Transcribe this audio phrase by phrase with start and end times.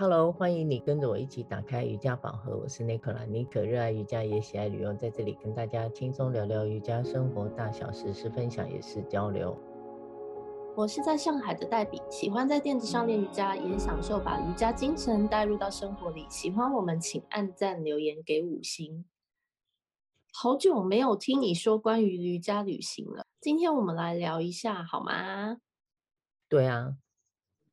[0.00, 2.56] Hello，欢迎你跟着我一起打开瑜伽宝盒。
[2.56, 9.58] 我是 Nicola，妮可热爱瑜伽也喜爱旅游，在这里跟大家轻松聊聊瑜伽生活大小事，是分享也是交流。
[10.76, 16.24] 我是在上海的黛比，喜欢在垫子上练瑜伽，也享受把瑜伽精神带入到生活里。
[16.30, 19.04] 喜欢我们请按赞留言给五星。
[20.32, 25.56] 好久没有听你说关于瑜伽旅行了，今天我们来聊一下好吗？
[26.48, 26.98] 对啊。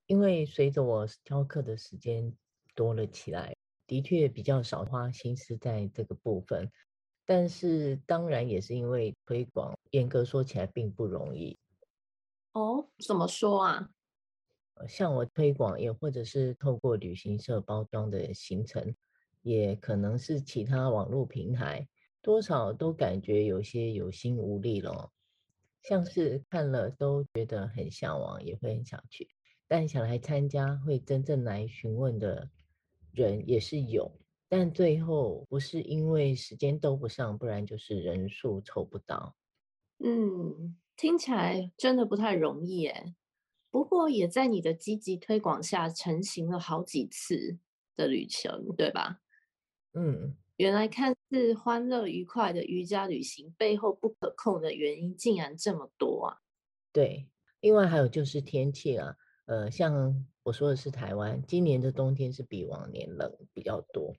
[0.07, 2.31] 因为随着我教课的时间
[2.75, 3.55] 多了起来，
[3.87, 6.71] 的确比较少花心思在这个部分。
[7.25, 11.57] 但是当然也是因为推广，严格说起来并不容易。
[12.51, 13.89] 哦，怎么说啊？
[14.87, 18.95] 像我推广，也或者是透过旅行社包装的行程，
[19.41, 21.87] 也可能是其他网络平台，
[22.21, 25.11] 多少都感觉有些有心无力了。
[25.81, 29.34] 像是看了都觉得很向往，也会很想去。
[29.67, 32.49] 但想来参加，会真正来询问的
[33.11, 34.11] 人也是有，
[34.47, 39.35] 但最后不是因为时间都不上，不然就是人数凑不到。
[39.99, 43.15] 嗯，听起来真的不太容易耶。
[43.71, 47.57] 不过也在你的积极推广下，成型了好几次
[47.95, 49.21] 的旅程，对吧？
[49.93, 56.37] 嗯，原来看似欢乐愉快的瑜伽旅行，背后不可控的原因竟然这么多啊！
[56.93, 57.27] 对，
[57.61, 59.17] 另外还有就是天气啊。
[59.45, 64.13] 呃，像我说的是台湾，今年的冬天是比往年冷比较多。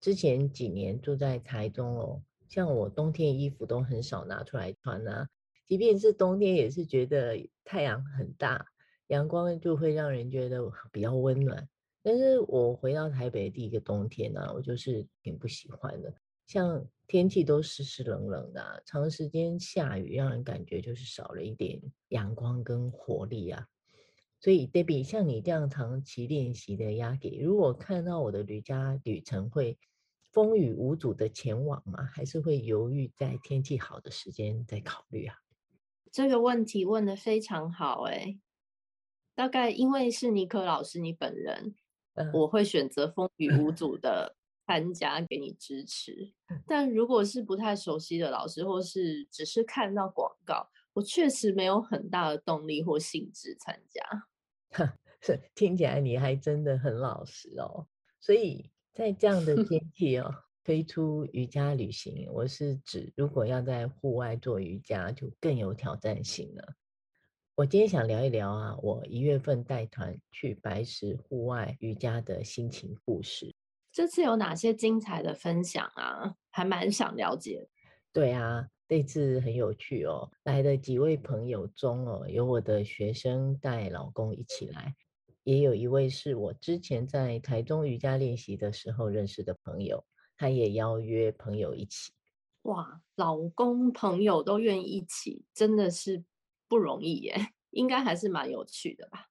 [0.00, 5.28] 之前几年住在台中哦，像我冬天衣服都很少拿出来穿啊，
[5.66, 8.66] 即便是冬天也是觉得太阳很大，
[9.08, 11.68] 阳光就会让人觉得比较温暖。
[12.02, 16.12] 但是我回到台北第一个冬天呢，啊，我就是挺不喜欢的，
[16.46, 23.68] 像天气都湿湿冷冷的啊，长时间下雨，让人感觉就是少了一点阳光跟活力啊。
[24.42, 29.78] 所以，Debbie，像你这样长期练习的亚给，如果看到我的瑜伽旅程，会
[30.32, 32.02] 风雨无阻的前往吗？
[32.12, 35.36] 还是会犹豫在天气好的时间再考虑啊？
[36.10, 38.40] 这个问题问的非常好，哎，
[39.36, 41.76] 大概因为是尼克老师你本人，
[42.14, 44.34] 嗯，我会选择风雨无阻的
[44.66, 46.32] 参加，给你支持。
[46.66, 54.02] 但如果是不太熟悉的老师，或是只是看到广告，我确实没有很大的动力或兴致参加。
[55.20, 57.86] 是听起来你还真的很老实哦，
[58.20, 60.34] 所以在这样的天 气哦，
[60.64, 66.74] 推出瑜伽旅行，我是指如果要在户外做瑜伽，就更有挑战性了。
[67.54, 73.54] 我今天想聊一聊啊，我一月份带团去白石户外瑜伽的心情故事。
[73.92, 76.34] 这次有哪些精彩的分享啊？
[76.50, 77.68] 还蛮想了解。
[78.12, 78.68] 对啊。
[78.88, 84.94] 这次很有趣哦，来的几位朋友中哦，有我的学生带老公一起来，
[85.44, 90.04] 也有一位是我之前在台中瑜伽练习的时候认识的朋友，
[90.36, 92.12] 他也邀约朋友一起。
[92.62, 96.22] 哇，老公朋友都愿意一起，真的是
[96.68, 97.34] 不容易耶，
[97.70, 99.28] 应该还是蛮有趣的吧？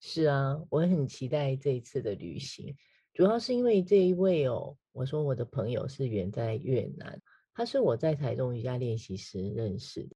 [0.00, 2.76] 是啊，我很期待这一次的旅行，
[3.12, 7.20] 主要是因为这一位哦，我说我的朋友是远在越南。
[7.58, 10.14] 他是我在台中瑜伽练习时认识的。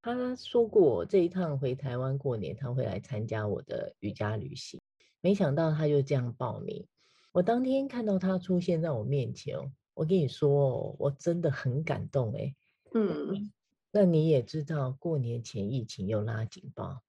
[0.00, 4.80] 他说过这一趟回台湾过年，他会来参加我的瑜伽旅行。
[5.20, 6.86] 没想到他就这样报名。
[7.32, 9.58] 我当天看到他出现在我面前，
[9.92, 12.56] 我跟你说，我真的很感动哎。
[12.94, 13.52] 嗯，
[13.92, 17.02] 那你也知道，过年前疫情又拉警报，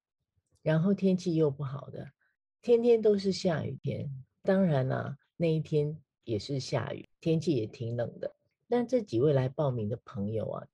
[0.60, 2.06] 然后天气又不好的，
[2.60, 4.10] 天天都是下雨天。
[4.42, 8.34] 当然啦，那一天也是下雨，天气也挺冷的。
[8.70, 10.66] 但这几位来报名的朋友啊，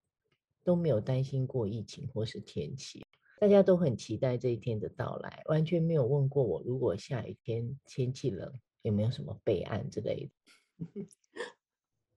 [0.63, 3.03] 都没有担心过疫情或是天气，
[3.41, 8.53] 大家都很期待这一天的到来，完全没有问过我，如果下雨天天气冷，
[8.83, 10.31] 有没有什么备案之类
[10.79, 11.07] 的。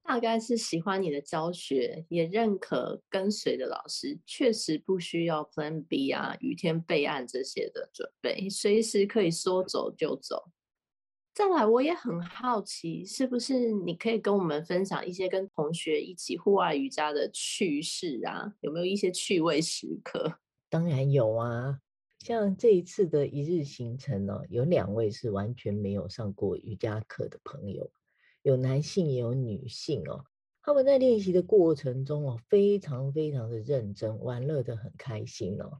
[0.03, 10.51] 大概是喜欢你的教学，也认可跟随的老师，确实不需要 Plan B 啊，雨天备案这些的准备，随时可以说走就走。
[11.39, 18.53] 再来，我也很好奇，是不是你可以跟我们分享一些跟同学一起户外瑜伽的趣事啊？
[18.59, 20.37] 有没有一些趣味时刻？
[20.69, 21.79] 当然有啊，
[22.19, 27.89] 像这一次的一日行程呢，有两位是完全没有上过瑜伽课的朋友，
[28.41, 30.25] 有男性也有女性哦。
[30.61, 35.79] 他们在练习的过程中哦，非常非常的认真，玩乐得很开心哦。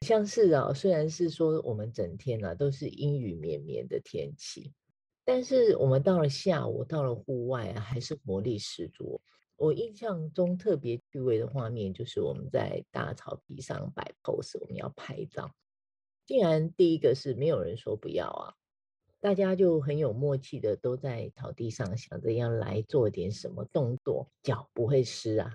[0.00, 4.72] 像是啊，虽然是说我们整天啊都是阴雨绵绵的天气，
[5.24, 9.20] 但是我们到了下午，到了户外啊，还是活力十足。
[9.56, 15.50] 我印象中特别趣味的画面，就是我们在大草皮上摆 pose，我们要拍照，
[16.26, 18.54] 竟然第一个是没有人说不要啊，
[19.18, 25.50] 大家就很有默契的都在草地上想着要来做点什么动作，脚不会湿啊，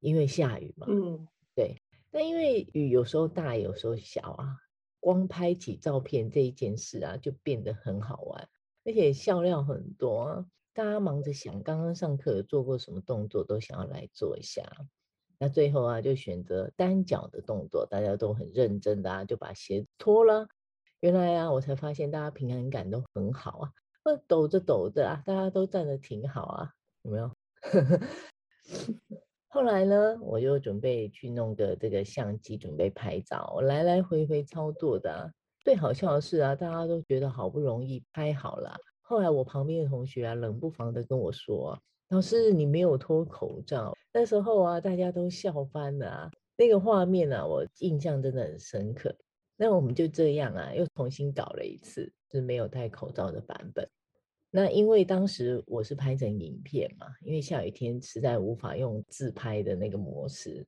[0.00, 0.86] 因为下雨嘛。
[0.88, 1.81] 嗯，对。
[2.12, 4.58] 但因为雨有时候大，有时候小啊，
[5.00, 8.48] 光拍起照片这一件事啊，就变得很好玩，
[8.84, 10.46] 而且笑料很多啊。
[10.74, 14.62] 大家忙着想刚刚上课做过什么动作，都想要来做一下。
[15.38, 20.48] 那最后啊，就选择单脚的动作，大家都很认真的啊，就把鞋子脱了。
[21.00, 23.72] 原来啊，我才发现大家平衡感都很好啊，
[24.04, 26.72] 呃，抖着抖着啊，大家都站得挺好啊，
[27.02, 27.30] 有没有？
[29.54, 35.30] 后来呢，我又准备去弄个这个相机，准备拍照，我来来回回操作的。
[35.62, 41.78] 最好笑的是啊，大家都觉得好不容易拍好了，后来我旁边的同学啊，冷不防的跟我说
[42.08, 49.14] ：“老师，你没有脱口罩。”那时候啊，大家都笑翻了啊，那个画面啊，我印象真的很深刻。
[49.58, 53.86] 那我们就这样啊，又重新搞了一次，是没有戴口罩的版本。
[54.54, 60.66] 那因为当时我是拍成影片嘛，因为下雨天实在无法用自拍的那个模式。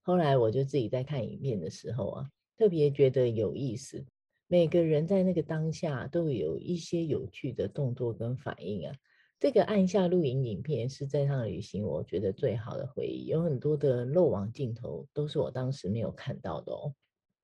[0.00, 4.02] 后来我就自己在看影片的时候啊，特别觉得有意思。
[4.46, 8.94] 每个人在那个当下都有一些有趣的动作跟反应啊。
[9.38, 16.94] 这个按下录影影片是这趟旅行我觉得最好的回忆，有很多的漏网镜头都是我当时没有看到的哦。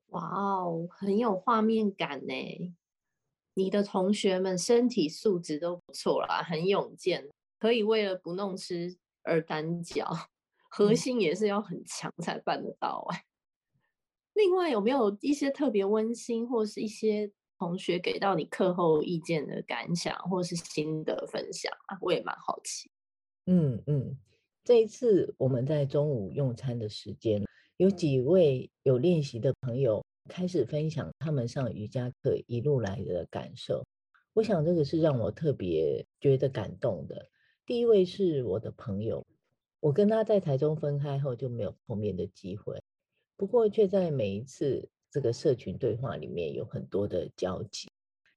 [0.07, 2.35] 哇哦，很有画面感呢！
[3.59, 7.29] 你的同学们身体素质都不错啦，很勇健，
[7.59, 10.09] 可以为了不弄湿而单脚，
[10.71, 13.25] 核心也是要很强才办得到哎。
[14.35, 21.99] 另外，有没有一些特别温馨，或是一些同学给到你课后意见的感想，或是心得分享啊？
[22.01, 22.89] 我也蛮好奇。
[23.47, 24.17] 嗯嗯，
[24.63, 27.43] 这一次我们在中午用餐的时间。
[27.77, 33.85] 有几位有练习的朋友开始分享他们上瑜伽课一路来的感受，
[34.35, 37.29] 我想这个是让我特别觉得感动的。
[37.67, 39.27] 第一位是我的朋友，
[39.81, 42.81] 我跟他在台中分开后就没有碰面的机会，
[43.37, 47.89] 不过却在每一次这个社群对话里面有很多的交集。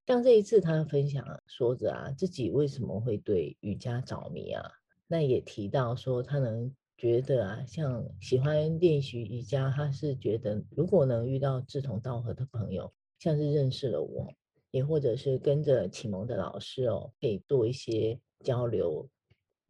[0.06, 4.72] 像这一次他分享说着啊，自己为什么会对瑜伽着迷啊，
[5.06, 6.74] 那也提到说他能。
[7.02, 14.32] 觉得啊，像喜欢练习瑜伽，他是觉得如果能遇到志同道合的朋友，像是认识了我，
[14.70, 19.08] 也或者是跟着启蒙的老师哦，可以做一些交流，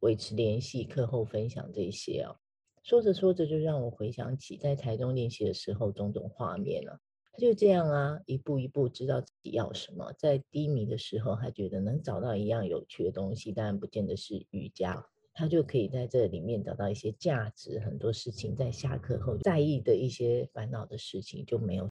[0.01, 2.37] 维持联系，课后分享这些哦。
[2.83, 7.01] 说着说着，就让我回想起在台中练习的时候种种画面了。
[7.33, 15.07] 他就这样啊，一步一步知道自己要什么，在低迷的时候，还觉得能找到一样有趣的东西，当然不见得是瑜伽。
[15.35, 21.89] 他就可以在这里面找到一些价值，很多事情在下课后在意的一些烦恼的事情就没有。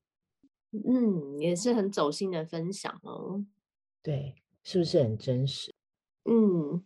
[0.72, 3.46] 嗯，也是很走心的分享哦。
[4.02, 5.74] 对，是不是很真实？
[6.26, 6.84] 嗯。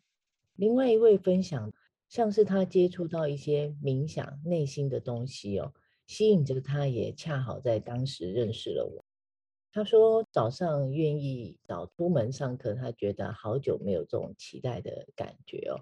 [0.56, 1.74] 另外一位分享，
[2.07, 5.74] 像是他接触到一些冥想内心的东西哦，
[6.07, 9.04] 吸引着他，也恰好在当时认识了我。
[9.74, 15.75] 他说早上愿意早出门上课，他觉得好久没有这种期待的感觉哦。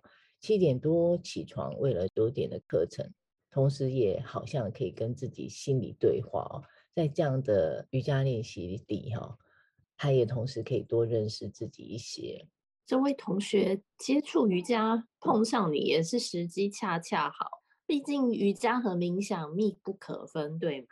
[0.43, 3.09] 七点多起床，为了九点的课程，
[3.49, 6.61] 同时也好像可以跟自己心理对话哦。
[6.93, 9.37] 在这样的瑜伽练习里，哈，
[9.95, 12.45] 他也同时可以多认识自己一些。
[12.85, 17.63] 这位同学接触瑜伽碰上你，也是时机恰恰好。
[17.85, 20.89] 毕竟瑜伽和冥想密不可分，对吧？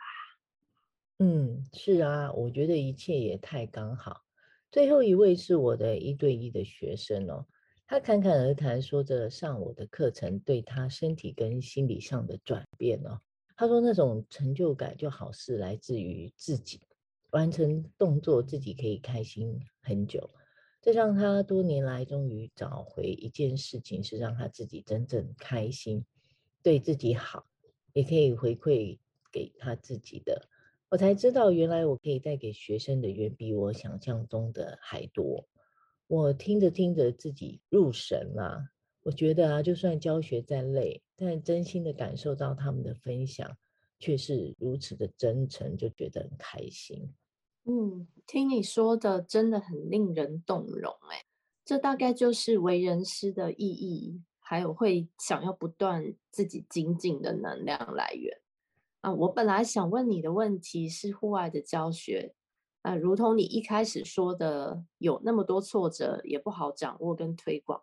[1.18, 4.22] 嗯，是啊，我觉得一切也太刚好。
[4.70, 7.44] 最后一位是我的一对一的学生哦。
[7.86, 13.20] 他侃侃而谈，说着上我的课程对他身体跟心理上的转变哦。
[13.54, 16.80] 他说那种成就感就好似来自于自己
[17.30, 20.30] 完成动作，自己可以开心很久。
[20.80, 26.04] 这让他多年来终于找回一件事情，是让他自己真正开心，
[26.62, 27.46] 对自己好，
[27.92, 28.98] 也可以回馈
[29.30, 30.48] 给他自己的。
[30.88, 35.46] 我才知道，原来我可以带给学生的远比我想象中的还多。
[36.12, 38.68] 我听着听着自己入神了，
[39.02, 43.56] 我觉得啊，就算教学再累，但真心的感受到他们的分享，
[43.98, 47.14] 却是如此的真诚，就觉得很开心。
[47.64, 51.24] 嗯，听你说的真的很令人动容哎，
[51.64, 58.38] 这大概就是为人师的意义，还有会想要不断自己精进的能量来源
[59.00, 59.14] 啊。
[59.14, 62.34] 我本来想问你的问题是户外的教学。
[62.82, 67.82] 啊，如同你一开始说的，有那么多挫折，也不好掌握跟推广，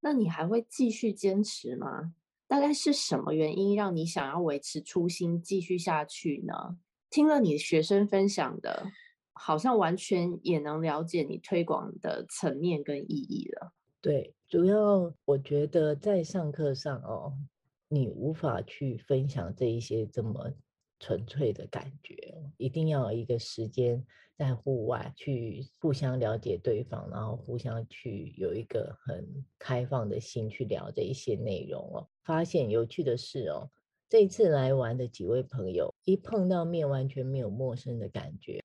[0.00, 2.14] 那你还会继续坚持吗？
[2.48, 6.76] 大概是什么原因让你想要维持初心，继续下去呢？
[7.08, 8.90] 听了你学生分享的，
[9.32, 13.72] 好像完全也能了解你推广的层面跟意义了。
[14.00, 17.32] 对，主要我觉得在上课上哦，
[17.88, 20.52] 你无法去分享这一些这么
[21.00, 22.14] 纯粹的感觉，
[22.58, 24.04] 一定要有一个时间
[24.36, 29.26] 在户外去互相了解对方，然后互相去有一个很
[29.58, 32.06] 开放的心去聊这一些内容哦。
[32.22, 33.68] 发现有趣的是哦，
[34.08, 38.62] 这一次来玩的几位朋友，一碰到面完全没有陌生的感觉。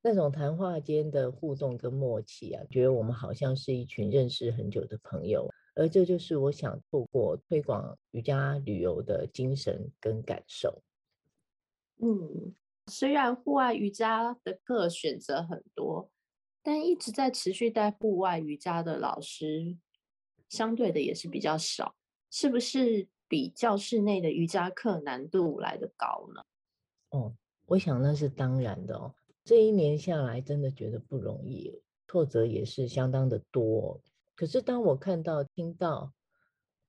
[0.00, 10.80] 那种谈话间的互动跟默契啊，觉得我们好像是一群认识很久的朋友，而这就是我想透过推广瑜伽旅游的精神跟感受。
[12.00, 12.54] 嗯，
[12.86, 16.10] 虽然户外瑜伽的课选择很多，
[16.62, 19.76] 但一直在持续带户外瑜伽的老师，
[20.48, 21.94] 相对的也是比较少，
[22.30, 26.44] 是不是比教室内的瑜伽课难度来得高呢？
[27.10, 27.34] 哦，
[27.66, 29.14] 我想那是当然的哦。
[29.44, 34.00] 这一年下来，真的觉得不容易，挫折也是相当的多。
[34.34, 36.12] 可是当我看到、听到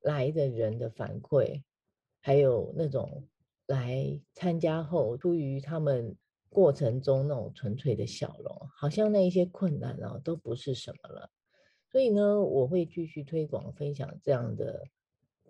[0.02, 1.64] 来的人的反馈，
[2.22, 3.28] 还有那种
[3.70, 6.16] 来参加后，出于他们
[6.50, 11.30] 过程中那种纯粹的笑容，好像那一些困难啊都不是什么了。
[11.92, 14.84] 所以呢，我会继续推广、分享这样的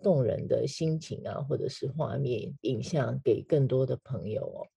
[0.02, 4.68] 动人的心情啊，或者是画面、影像给更多的朋友哦。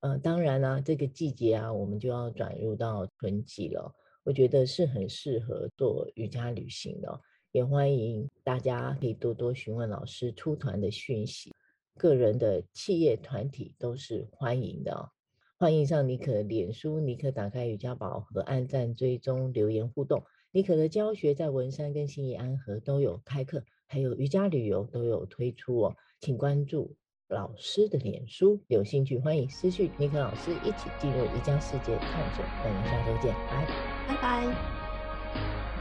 [0.00, 3.94] 呃，当然啦、啊，这个季节啊，我们就要转入到春季了。
[4.24, 7.20] 我觉得是很适合做瑜伽旅行的，
[7.52, 11.52] 也欢迎大家可以多多询问老师出团的讯息。
[11.98, 15.10] 个人的企业团体都是欢迎的哦。
[15.58, 20.22] 欢迎上妮可脸书，妮可打开瑜伽宝盒，按赞追踪留言互动。
[20.52, 26.96] 妮可的教学在文山跟新义安和都有开课，还有瑜伽旅游都有推出哦，请关注。
[27.28, 32.42] 老师的脸书，有兴趣欢迎私讯妮可老师一起进入瑜伽世界探索。
[32.64, 33.66] 我们下周见，拜
[34.06, 35.77] 拜拜拜。